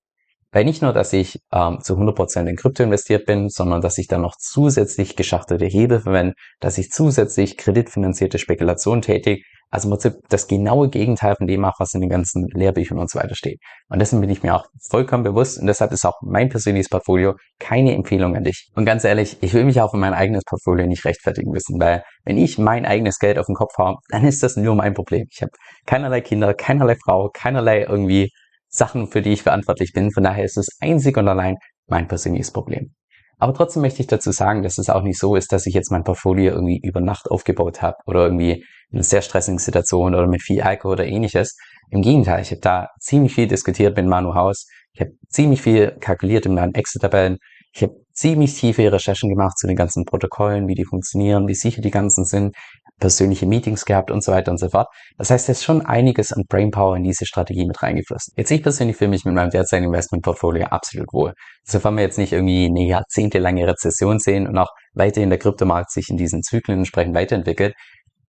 Weil 0.55 0.63
nicht 0.63 0.81
nur, 0.81 0.93
dass 0.93 1.11
ich 1.11 1.41
ähm, 1.51 1.81
zu 1.81 1.97
100% 1.97 2.47
in 2.47 2.55
Krypto 2.55 2.81
investiert 2.81 3.25
bin, 3.25 3.49
sondern 3.49 3.81
dass 3.81 3.97
ich 3.97 4.07
dann 4.07 4.21
noch 4.21 4.37
zusätzlich 4.39 5.17
geschachtelte 5.17 5.65
Hebel 5.65 5.99
verwende, 5.99 6.33
dass 6.61 6.77
ich 6.77 6.91
zusätzlich 6.91 7.57
kreditfinanzierte 7.57 8.39
Spekulation 8.39 9.01
tätige, 9.01 9.43
also 9.69 9.89
im 9.89 9.91
Prinzip 9.91 10.13
das 10.29 10.47
genaue 10.47 10.87
Gegenteil 10.87 11.35
von 11.35 11.47
dem 11.47 11.59
mache, 11.59 11.75
was 11.79 11.93
in 11.93 11.99
den 11.99 12.09
ganzen 12.09 12.47
Lehrbüchern 12.53 12.99
und 12.99 13.09
so 13.09 13.19
weiter 13.19 13.35
steht. 13.35 13.59
Und 13.89 13.99
dessen 13.99 14.21
bin 14.21 14.29
ich 14.29 14.43
mir 14.43 14.55
auch 14.55 14.65
vollkommen 14.89 15.25
bewusst 15.25 15.59
und 15.59 15.67
deshalb 15.67 15.91
ist 15.91 16.05
auch 16.05 16.21
mein 16.21 16.47
persönliches 16.47 16.87
Portfolio 16.87 17.35
keine 17.59 17.93
Empfehlung 17.93 18.37
an 18.37 18.45
dich. 18.45 18.71
Und 18.75 18.85
ganz 18.85 19.03
ehrlich, 19.03 19.35
ich 19.41 19.53
will 19.53 19.65
mich 19.65 19.81
auch 19.81 19.91
für 19.91 19.97
mein 19.97 20.13
eigenes 20.13 20.45
Portfolio 20.45 20.87
nicht 20.87 21.03
rechtfertigen 21.03 21.51
müssen, 21.51 21.81
weil 21.81 22.03
wenn 22.23 22.37
ich 22.37 22.57
mein 22.57 22.85
eigenes 22.85 23.19
Geld 23.19 23.39
auf 23.39 23.47
den 23.47 23.55
Kopf 23.55 23.77
habe, 23.77 23.97
dann 24.07 24.23
ist 24.23 24.41
das 24.41 24.55
nur 24.55 24.75
mein 24.75 24.93
Problem. 24.93 25.27
Ich 25.29 25.41
habe 25.41 25.51
keinerlei 25.85 26.21
Kinder, 26.21 26.53
keinerlei 26.53 26.95
Frau, 27.03 27.29
keinerlei 27.33 27.81
irgendwie 27.81 28.31
Sachen, 28.75 29.07
für 29.07 29.21
die 29.21 29.33
ich 29.33 29.43
verantwortlich 29.43 29.93
bin. 29.93 30.11
Von 30.11 30.23
daher 30.23 30.43
ist 30.43 30.57
es 30.57 30.67
einzig 30.79 31.17
und 31.17 31.27
allein 31.27 31.57
mein 31.87 32.07
persönliches 32.07 32.51
Problem. 32.51 32.93
Aber 33.37 33.53
trotzdem 33.53 33.81
möchte 33.81 34.01
ich 34.01 34.07
dazu 34.07 34.31
sagen, 34.31 34.63
dass 34.63 34.77
es 34.77 34.89
auch 34.89 35.01
nicht 35.01 35.19
so 35.19 35.35
ist, 35.35 35.51
dass 35.51 35.65
ich 35.65 35.73
jetzt 35.73 35.91
mein 35.91 36.03
Portfolio 36.03 36.53
irgendwie 36.53 36.79
über 36.83 37.01
Nacht 37.01 37.29
aufgebaut 37.29 37.81
habe 37.81 37.97
oder 38.05 38.23
irgendwie 38.25 38.63
in 38.91 38.97
einer 38.97 39.03
sehr 39.03 39.21
stressigen 39.21 39.59
Situation 39.59 40.15
oder 40.15 40.27
mit 40.27 40.41
viel 40.41 40.61
Alkohol 40.61 40.93
oder 40.93 41.05
ähnliches. 41.05 41.57
Im 41.89 42.01
Gegenteil, 42.01 42.41
ich 42.41 42.51
habe 42.51 42.61
da 42.61 42.87
ziemlich 42.99 43.35
viel 43.35 43.47
diskutiert 43.47 43.97
mit 43.97 44.05
Manu 44.05 44.33
Haus. 44.35 44.67
Ich 44.93 45.01
habe 45.01 45.11
ziemlich 45.27 45.61
viel 45.61 45.97
kalkuliert 45.99 46.45
in 46.45 46.53
meinen 46.53 46.73
Excel-Tabellen. 46.73 47.37
Ich 47.75 47.83
habe 47.83 47.93
ziemlich 48.13 48.53
tiefe 48.53 48.89
Recherchen 48.89 49.29
gemacht 49.29 49.57
zu 49.57 49.67
den 49.67 49.75
ganzen 49.75 50.05
Protokollen, 50.05 50.69
wie 50.69 50.75
die 50.75 50.85
funktionieren, 50.85 51.45
wie 51.49 51.55
sicher 51.55 51.81
die 51.81 51.91
ganzen 51.91 52.23
sind, 52.23 52.55
persönliche 53.01 53.45
Meetings 53.45 53.83
gehabt 53.83 54.11
und 54.11 54.23
so 54.23 54.31
weiter 54.31 54.51
und 54.51 54.59
so 54.59 54.69
fort. 54.69 54.87
Das 55.17 55.29
heißt, 55.29 55.49
es 55.49 55.57
ist 55.57 55.65
schon 55.65 55.85
einiges 55.85 56.31
an 56.31 56.43
Brainpower 56.47 56.95
in 56.95 57.03
diese 57.03 57.25
Strategie 57.25 57.65
mit 57.65 57.83
reingeflossen. 57.83 58.33
Jetzt 58.37 58.49
ich 58.51 58.63
persönlich 58.63 58.95
fühle 58.95 59.09
mich 59.09 59.25
mit 59.25 59.35
meinem 59.35 59.49
derzeitigen 59.49 59.87
Investmentportfolio 59.87 60.67
absolut 60.67 61.11
wohl. 61.11 61.33
Sofern 61.65 61.95
wir 61.95 62.03
jetzt 62.03 62.17
nicht 62.17 62.31
irgendwie 62.31 62.67
eine 62.67 62.87
jahrzehntelange 62.87 63.67
Rezession 63.67 64.19
sehen 64.19 64.47
und 64.47 64.57
auch 64.57 64.69
weiterhin 64.93 65.29
der 65.29 65.39
Kryptomarkt 65.39 65.91
sich 65.91 66.09
in 66.09 66.15
diesen 66.15 66.43
Zyklen 66.43 66.77
entsprechend 66.77 67.13
weiterentwickelt, 67.13 67.75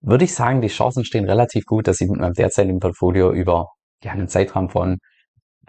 würde 0.01 0.25
ich 0.25 0.35
sagen, 0.35 0.63
die 0.63 0.69
Chancen 0.69 1.05
stehen 1.05 1.27
relativ 1.27 1.65
gut, 1.65 1.87
dass 1.87 2.01
ich 2.01 2.09
mit 2.09 2.19
meinem 2.19 2.35
derzeitigen 2.35 2.81
Portfolio 2.81 3.33
über 3.33 3.69
ja, 4.03 4.11
einen 4.11 4.27
Zeitraum 4.27 4.69
von, 4.69 4.99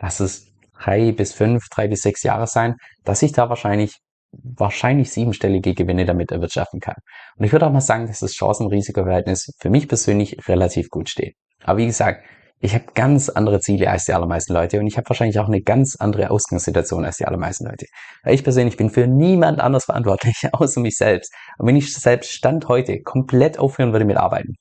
lass 0.01 0.19
es 0.19 0.48
drei 0.81 1.11
bis 1.11 1.33
fünf, 1.33 1.65
drei 1.69 1.87
bis 1.87 2.01
sechs 2.01 2.23
Jahre 2.23 2.47
sein, 2.47 2.75
dass 3.03 3.21
ich 3.21 3.31
da 3.31 3.49
wahrscheinlich 3.49 3.97
wahrscheinlich 4.31 5.11
siebenstellige 5.11 5.73
Gewinne 5.73 6.05
damit 6.05 6.31
erwirtschaften 6.31 6.79
kann. 6.79 6.97
Und 7.37 7.45
ich 7.45 7.51
würde 7.51 7.65
auch 7.65 7.71
mal 7.71 7.81
sagen, 7.81 8.07
dass 8.07 8.19
das 8.19 8.33
Chancen-Risiko-Verhältnis 8.33 9.51
für 9.59 9.69
mich 9.71 9.87
persönlich 9.87 10.37
relativ 10.47 10.89
gut 10.89 11.09
steht. 11.09 11.33
Aber 11.63 11.79
wie 11.79 11.87
gesagt, 11.87 12.23
ich 12.61 12.73
habe 12.73 12.85
ganz 12.93 13.29
andere 13.29 13.59
Ziele 13.61 13.89
als 13.89 14.05
die 14.05 14.13
allermeisten 14.13 14.53
Leute 14.53 14.79
und 14.79 14.87
ich 14.87 14.97
habe 14.97 15.09
wahrscheinlich 15.09 15.39
auch 15.39 15.47
eine 15.47 15.61
ganz 15.61 15.95
andere 15.97 16.29
Ausgangssituation 16.29 17.05
als 17.05 17.17
die 17.17 17.25
allermeisten 17.25 17.65
Leute. 17.65 17.85
Weil 18.23 18.35
ich 18.35 18.43
persönlich 18.43 18.75
bin 18.75 18.89
für 18.89 19.07
niemand 19.07 19.59
anders 19.59 19.85
verantwortlich, 19.85 20.35
außer 20.51 20.81
mich 20.81 20.97
selbst. 20.97 21.33
Und 21.57 21.67
wenn 21.67 21.77
ich 21.77 21.93
selbst 21.93 22.31
Stand 22.31 22.67
heute 22.67 23.01
komplett 23.01 23.57
aufhören 23.57 23.93
würde 23.93 24.05
mit 24.05 24.17
Arbeiten, 24.17 24.55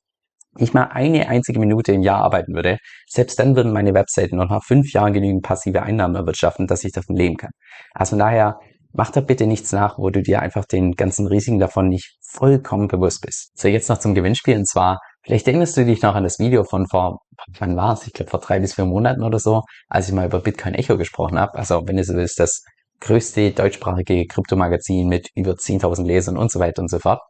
ich 0.59 0.75
mal 0.75 0.85
eine 0.85 1.29
einzige 1.29 1.59
Minute 1.59 1.93
im 1.93 2.03
Jahr 2.03 2.23
arbeiten 2.23 2.55
würde, 2.55 2.79
selbst 3.07 3.39
dann 3.39 3.57
würden 3.57 3.73
meine 3.73 3.95
Webseiten 3.95 4.37
noch 4.37 4.49
nach 4.49 4.65
fünf 4.65 4.93
Jahren 4.93 5.13
genügend 5.13 5.43
passive 5.43 5.83
Einnahmen 5.83 6.15
erwirtschaften, 6.15 6.67
dass 6.67 6.85
ich 6.85 6.93
davon 6.93 7.17
leben 7.17 7.37
kann. 7.37 7.51
Also 7.95 8.11
von 8.11 8.21
daher, 8.21 8.59
mach 8.93 9.11
da 9.11 9.21
bitte 9.21 9.47
nichts 9.47 9.73
nach, 9.73 9.99
wo 9.99 10.11
du 10.11 10.23
dir 10.23 10.41
einfach 10.41 10.65
den 10.65 10.93
ganzen 10.93 11.27
Risiken 11.27 11.59
davon 11.59 11.89
nicht 11.89 12.17
vollkommen 12.21 12.89
bewusst 12.89 13.23
bist. 13.23 13.51
So, 13.59 13.69
jetzt 13.69 13.89
noch 13.89 13.99
zum 13.99 14.15
Gewinnspiel 14.15 14.57
und 14.57 14.67
zwar, 14.67 14.99
vielleicht 15.25 15.47
erinnerst 15.47 15.77
du 15.77 15.85
dich 15.85 16.03
noch 16.03 16.15
an 16.15 16.25
das 16.25 16.39
Video 16.39 16.65
von 16.65 16.87
vor, 16.87 17.21
wann 17.59 17.77
war 17.77 17.95
es? 17.95 18.07
Ich 18.07 18.13
glaube 18.13 18.31
vor 18.31 18.41
drei 18.41 18.61
bis 18.61 18.75
vier 18.75 18.87
Monaten 18.87 19.23
oder 19.23 19.39
so, 19.39 19.63
als 19.89 20.09
ich 20.09 20.15
mal 20.15 20.27
über 20.27 20.41
Bitcoin 20.41 20.75
Echo 20.75 20.97
gesprochen 20.97 21.39
habe. 21.39 21.55
Also 21.57 21.83
wenn 21.87 21.97
du 21.97 22.05
so 22.05 22.15
willst, 22.15 22.41
das 22.41 22.63
größte 23.01 23.53
deutschsprachige 23.53 24.27
Kryptomagazin 24.27 25.09
mit 25.09 25.29
über 25.35 25.53
10.000 25.53 26.05
Lesern 26.05 26.37
und 26.37 26.51
so 26.51 26.59
weiter 26.59 26.83
und 26.83 26.91
so 26.91 26.99
fort. 26.99 27.21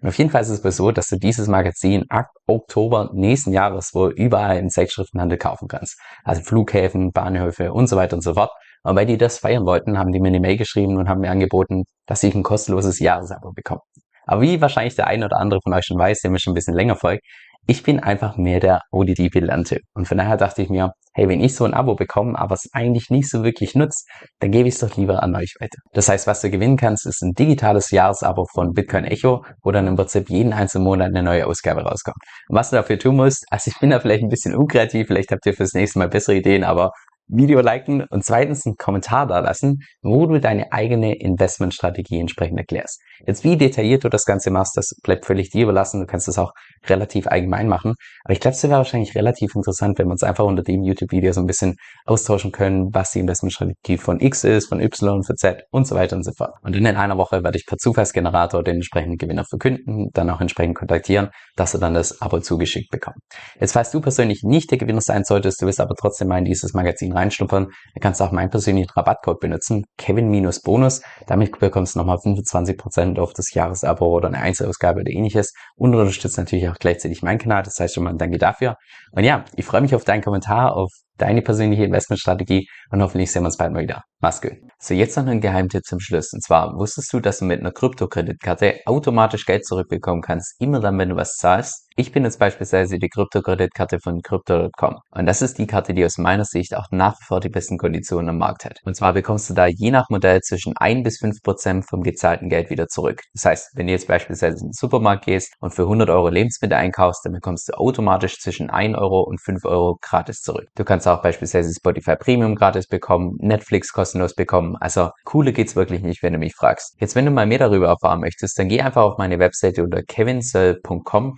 Und 0.00 0.08
auf 0.08 0.18
jeden 0.18 0.30
Fall 0.30 0.42
ist 0.42 0.48
es 0.48 0.76
so, 0.76 0.90
dass 0.90 1.08
du 1.08 1.16
dieses 1.16 1.48
Magazin 1.48 2.04
ab 2.08 2.28
Oktober 2.46 3.10
nächsten 3.12 3.52
Jahres 3.52 3.94
wohl 3.94 4.12
überall 4.12 4.58
im 4.58 4.68
Zeitschriftenhandel 4.68 5.38
kaufen 5.38 5.68
kannst. 5.68 5.98
Also 6.24 6.42
Flughäfen, 6.42 7.12
Bahnhöfe 7.12 7.72
und 7.72 7.88
so 7.88 7.96
weiter 7.96 8.16
und 8.16 8.22
so 8.22 8.34
fort. 8.34 8.50
Und 8.82 8.94
weil 8.96 9.06
die 9.06 9.18
das 9.18 9.38
feiern 9.38 9.66
wollten, 9.66 9.98
haben 9.98 10.12
die 10.12 10.20
mir 10.20 10.28
eine 10.28 10.40
Mail 10.40 10.56
geschrieben 10.56 10.96
und 10.96 11.08
haben 11.08 11.20
mir 11.20 11.30
angeboten, 11.30 11.84
dass 12.06 12.22
ich 12.22 12.34
ein 12.34 12.42
kostenloses 12.42 13.00
Jahresabo 13.00 13.52
bekomme. 13.52 13.80
Aber 14.26 14.42
wie 14.42 14.60
wahrscheinlich 14.60 14.96
der 14.96 15.06
eine 15.06 15.24
oder 15.24 15.38
andere 15.38 15.60
von 15.62 15.72
euch 15.72 15.84
schon 15.84 15.98
weiß, 15.98 16.20
der 16.20 16.30
mir 16.30 16.38
schon 16.38 16.52
ein 16.52 16.54
bisschen 16.54 16.74
länger 16.74 16.96
folgt, 16.96 17.24
ich 17.66 17.82
bin 17.82 18.00
einfach 18.00 18.36
mehr 18.36 18.60
der 18.60 18.80
ODD-Pilante. 18.92 19.80
Und 19.94 20.06
von 20.06 20.18
daher 20.18 20.36
dachte 20.36 20.62
ich 20.62 20.68
mir, 20.68 20.92
hey, 21.14 21.28
wenn 21.28 21.40
ich 21.40 21.54
so 21.54 21.64
ein 21.64 21.74
Abo 21.74 21.94
bekomme, 21.94 22.38
aber 22.38 22.54
es 22.54 22.68
eigentlich 22.72 23.10
nicht 23.10 23.28
so 23.28 23.42
wirklich 23.42 23.74
nutzt, 23.74 24.08
dann 24.38 24.50
gebe 24.50 24.68
ich 24.68 24.74
es 24.74 24.80
doch 24.80 24.96
lieber 24.96 25.22
an 25.22 25.34
euch 25.34 25.54
weiter. 25.60 25.78
Das 25.92 26.08
heißt, 26.08 26.26
was 26.26 26.42
du 26.42 26.50
gewinnen 26.50 26.76
kannst, 26.76 27.06
ist 27.06 27.22
ein 27.22 27.32
digitales 27.32 27.90
Jahresabo 27.90 28.46
von 28.52 28.72
Bitcoin 28.72 29.04
Echo, 29.04 29.44
wo 29.62 29.72
dann 29.72 29.86
im 29.86 29.96
Prinzip 29.96 30.28
jeden 30.28 30.52
einzelnen 30.52 30.84
Monat 30.84 31.08
eine 31.08 31.22
neue 31.22 31.46
Ausgabe 31.46 31.82
rauskommt. 31.82 32.18
Und 32.48 32.56
was 32.56 32.70
du 32.70 32.76
dafür 32.76 32.98
tun 32.98 33.16
musst, 33.16 33.44
also 33.50 33.70
ich 33.70 33.78
bin 33.80 33.90
da 33.90 33.98
vielleicht 33.98 34.22
ein 34.22 34.28
bisschen 34.28 34.54
unkreativ, 34.54 35.06
vielleicht 35.06 35.32
habt 35.32 35.46
ihr 35.46 35.54
fürs 35.54 35.72
nächste 35.72 35.98
Mal 35.98 36.08
bessere 36.08 36.36
Ideen, 36.36 36.64
aber 36.64 36.92
Video 37.28 37.60
liken 37.60 38.04
und 38.10 38.24
zweitens 38.24 38.64
einen 38.66 38.76
Kommentar 38.76 39.26
da 39.26 39.40
lassen, 39.40 39.80
wo 40.02 40.26
du 40.26 40.40
deine 40.40 40.72
eigene 40.72 41.18
Investmentstrategie 41.18 42.20
entsprechend 42.20 42.58
erklärst. 42.58 43.00
Jetzt 43.26 43.44
wie 43.44 43.56
detailliert 43.56 44.04
du 44.04 44.08
das 44.08 44.24
Ganze 44.24 44.50
machst, 44.50 44.76
das 44.76 44.92
bleibt 45.02 45.26
völlig 45.26 45.50
dir 45.50 45.64
überlassen. 45.64 46.00
Du 46.00 46.06
kannst 46.06 46.28
das 46.28 46.38
auch 46.38 46.52
relativ 46.86 47.26
allgemein 47.26 47.68
machen. 47.68 47.94
Aber 48.24 48.32
ich 48.32 48.40
glaube, 48.40 48.54
es 48.54 48.62
wäre 48.62 48.74
wahrscheinlich 48.74 49.14
relativ 49.14 49.54
interessant, 49.54 49.98
wenn 49.98 50.06
wir 50.06 50.12
uns 50.12 50.22
einfach 50.22 50.44
unter 50.44 50.62
dem 50.62 50.82
YouTube-Video 50.82 51.32
so 51.32 51.40
ein 51.40 51.46
bisschen 51.46 51.76
austauschen 52.04 52.52
können, 52.52 52.88
was 52.92 53.10
die 53.10 53.20
Investmentstrategie 53.20 53.98
von 53.98 54.20
X 54.20 54.44
ist, 54.44 54.68
von 54.68 54.80
Y, 54.80 55.24
von 55.24 55.36
Z 55.36 55.64
und 55.70 55.86
so 55.86 55.94
weiter 55.94 56.16
und 56.16 56.24
so 56.24 56.32
fort. 56.36 56.52
Und 56.62 56.76
in 56.76 56.86
einer 56.86 57.18
Woche 57.18 57.42
werde 57.42 57.58
ich 57.58 57.66
per 57.66 57.78
Zufallsgenerator 57.78 58.62
den 58.62 58.76
entsprechenden 58.76 59.16
Gewinner 59.16 59.44
verkünden, 59.44 60.10
dann 60.12 60.30
auch 60.30 60.40
entsprechend 60.40 60.76
kontaktieren, 60.76 61.30
dass 61.56 61.74
er 61.74 61.80
dann 61.80 61.94
das 61.94 62.20
Abo 62.20 62.40
zugeschickt 62.40 62.90
bekommt. 62.90 63.16
Jetzt, 63.58 63.72
falls 63.72 63.90
du 63.90 64.00
persönlich 64.00 64.42
nicht 64.44 64.70
der 64.70 64.78
Gewinner 64.78 65.00
sein 65.00 65.24
solltest, 65.24 65.60
du 65.60 65.66
willst 65.66 65.80
aber 65.80 65.94
trotzdem 65.94 66.28
mal 66.28 66.38
in 66.38 66.44
dieses 66.44 66.72
Magazin 66.74 67.15
reinschnuppern, 67.16 67.64
dann 67.64 68.00
kannst 68.00 68.20
du 68.20 68.24
auch 68.24 68.32
meinen 68.32 68.50
persönlichen 68.50 68.90
Rabattcode 68.90 69.40
benutzen, 69.40 69.84
Kevin-Bonus. 69.98 71.02
Damit 71.26 71.58
bekommst 71.58 71.94
du 71.94 71.98
nochmal 71.98 72.18
25% 72.18 73.18
auf 73.18 73.32
das 73.32 73.52
Jahresabo 73.52 74.06
oder 74.06 74.28
eine 74.28 74.38
Einzelausgabe 74.38 75.00
oder 75.00 75.10
ähnliches 75.10 75.52
und 75.76 75.94
unterstützt 75.94 76.38
natürlich 76.38 76.68
auch 76.68 76.76
gleichzeitig 76.78 77.22
meinen 77.22 77.38
Kanal. 77.38 77.62
Das 77.62 77.78
heißt 77.78 77.94
schon 77.94 78.04
mal 78.04 78.10
ein 78.10 78.18
Danke 78.18 78.38
dafür. 78.38 78.76
Und 79.12 79.24
ja, 79.24 79.44
ich 79.54 79.64
freue 79.64 79.80
mich 79.80 79.94
auf 79.94 80.04
deinen 80.04 80.22
Kommentar, 80.22 80.76
auf 80.76 80.92
deine 81.18 81.42
persönliche 81.42 81.84
Investmentstrategie 81.84 82.68
und 82.90 83.02
hoffentlich 83.02 83.30
sehen 83.30 83.42
wir 83.42 83.46
uns 83.46 83.56
bald 83.56 83.72
mal 83.72 83.82
wieder. 83.82 84.02
Mach's 84.20 84.40
gut. 84.40 84.56
So, 84.78 84.94
jetzt 84.94 85.16
noch 85.16 85.26
ein 85.26 85.40
Geheimtipp 85.40 85.84
zum 85.84 86.00
Schluss. 86.00 86.32
Und 86.32 86.42
zwar, 86.42 86.74
wusstest 86.76 87.12
du, 87.12 87.20
dass 87.20 87.38
du 87.38 87.44
mit 87.44 87.60
einer 87.60 87.70
Kryptokreditkarte 87.70 88.80
automatisch 88.86 89.44
Geld 89.44 89.66
zurückbekommen 89.66 90.22
kannst, 90.22 90.60
immer 90.60 90.80
dann, 90.80 90.98
wenn 90.98 91.10
du 91.10 91.16
was 91.16 91.36
zahlst? 91.36 91.86
Ich 91.98 92.12
bin 92.12 92.24
jetzt 92.24 92.38
beispielsweise 92.38 92.98
die 92.98 93.08
Kryptokreditkarte 93.08 94.00
von 94.00 94.20
Crypto.com. 94.20 94.96
Und 95.10 95.26
das 95.26 95.40
ist 95.40 95.58
die 95.58 95.66
Karte, 95.66 95.94
die 95.94 96.04
aus 96.04 96.18
meiner 96.18 96.44
Sicht 96.44 96.76
auch 96.76 96.86
nach 96.90 97.12
wie 97.12 97.24
vor 97.26 97.40
die 97.40 97.48
besten 97.48 97.78
Konditionen 97.78 98.30
am 98.30 98.38
Markt 98.38 98.66
hat. 98.66 98.80
Und 98.84 98.96
zwar 98.96 99.14
bekommst 99.14 99.48
du 99.48 99.54
da 99.54 99.66
je 99.66 99.90
nach 99.90 100.10
Modell 100.10 100.40
zwischen 100.42 100.76
1 100.76 101.04
bis 101.04 101.18
5 101.18 101.42
Prozent 101.42 101.88
vom 101.88 102.02
gezahlten 102.02 102.50
Geld 102.50 102.68
wieder 102.68 102.86
zurück. 102.88 103.22
Das 103.32 103.46
heißt, 103.46 103.70
wenn 103.76 103.86
du 103.86 103.92
jetzt 103.92 104.08
beispielsweise 104.08 104.58
in 104.58 104.68
den 104.68 104.72
Supermarkt 104.72 105.24
gehst 105.24 105.54
und 105.60 105.74
für 105.74 105.82
100 105.82 106.10
Euro 106.10 106.28
Lebensmittel 106.28 106.76
einkaufst, 106.76 107.24
dann 107.24 107.32
bekommst 107.32 107.68
du 107.68 107.72
automatisch 107.74 108.40
zwischen 108.40 108.68
1 108.68 108.96
Euro 108.96 109.22
und 109.22 109.40
5 109.40 109.64
Euro 109.64 109.96
gratis 110.02 110.40
zurück. 110.40 110.66
Du 110.74 110.84
kannst 110.84 111.05
auch 111.06 111.22
beispielsweise 111.22 111.72
Spotify 111.72 112.16
Premium 112.16 112.54
gratis 112.54 112.86
bekommen, 112.86 113.36
Netflix 113.40 113.92
kostenlos 113.92 114.34
bekommen. 114.34 114.76
Also 114.76 115.10
cooler 115.24 115.52
geht's 115.52 115.76
wirklich 115.76 116.02
nicht, 116.02 116.22
wenn 116.22 116.32
du 116.32 116.38
mich 116.38 116.54
fragst. 116.54 116.96
Jetzt, 117.00 117.14
wenn 117.14 117.24
du 117.24 117.30
mal 117.30 117.46
mehr 117.46 117.58
darüber 117.58 117.88
erfahren 117.88 118.20
möchtest, 118.20 118.58
dann 118.58 118.68
geh 118.68 118.80
einfach 118.80 119.02
auf 119.02 119.18
meine 119.18 119.38
Webseite 119.38 119.82
unter 119.82 120.02
kevinsoe.com 120.02 121.36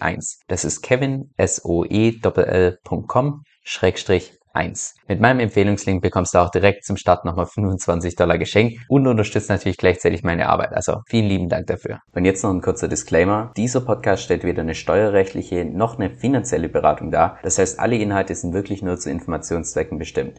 1. 0.00 0.40
Das 0.48 0.64
ist 0.64 0.82
kevin, 0.82 1.30
S-O-E-L-L.com, 1.36 3.42
Schrägstrich 3.64 4.38
1. 4.54 4.94
Mit 5.08 5.20
meinem 5.20 5.40
Empfehlungslink 5.40 6.02
bekommst 6.02 6.34
du 6.34 6.38
auch 6.38 6.50
direkt 6.50 6.84
zum 6.84 6.96
Start 6.96 7.24
nochmal 7.24 7.46
25 7.46 8.16
Dollar 8.16 8.38
geschenkt 8.38 8.80
und 8.88 9.06
unterstützt 9.06 9.50
natürlich 9.50 9.76
gleichzeitig 9.76 10.22
meine 10.22 10.48
Arbeit. 10.48 10.72
Also 10.72 11.00
vielen 11.06 11.28
lieben 11.28 11.48
Dank 11.48 11.66
dafür. 11.66 12.00
Und 12.12 12.24
jetzt 12.24 12.42
noch 12.42 12.50
ein 12.50 12.60
kurzer 12.60 12.88
Disclaimer. 12.88 13.52
Dieser 13.56 13.80
Podcast 13.80 14.22
stellt 14.22 14.44
weder 14.44 14.62
eine 14.62 14.74
steuerrechtliche 14.74 15.64
noch 15.64 15.98
eine 15.98 16.10
finanzielle 16.10 16.68
Beratung 16.68 17.10
dar. 17.10 17.38
Das 17.42 17.58
heißt, 17.58 17.78
alle 17.78 17.96
Inhalte 17.96 18.34
sind 18.34 18.54
wirklich 18.54 18.82
nur 18.82 18.98
zu 18.98 19.10
Informationszwecken 19.10 19.98
bestimmt. 19.98 20.30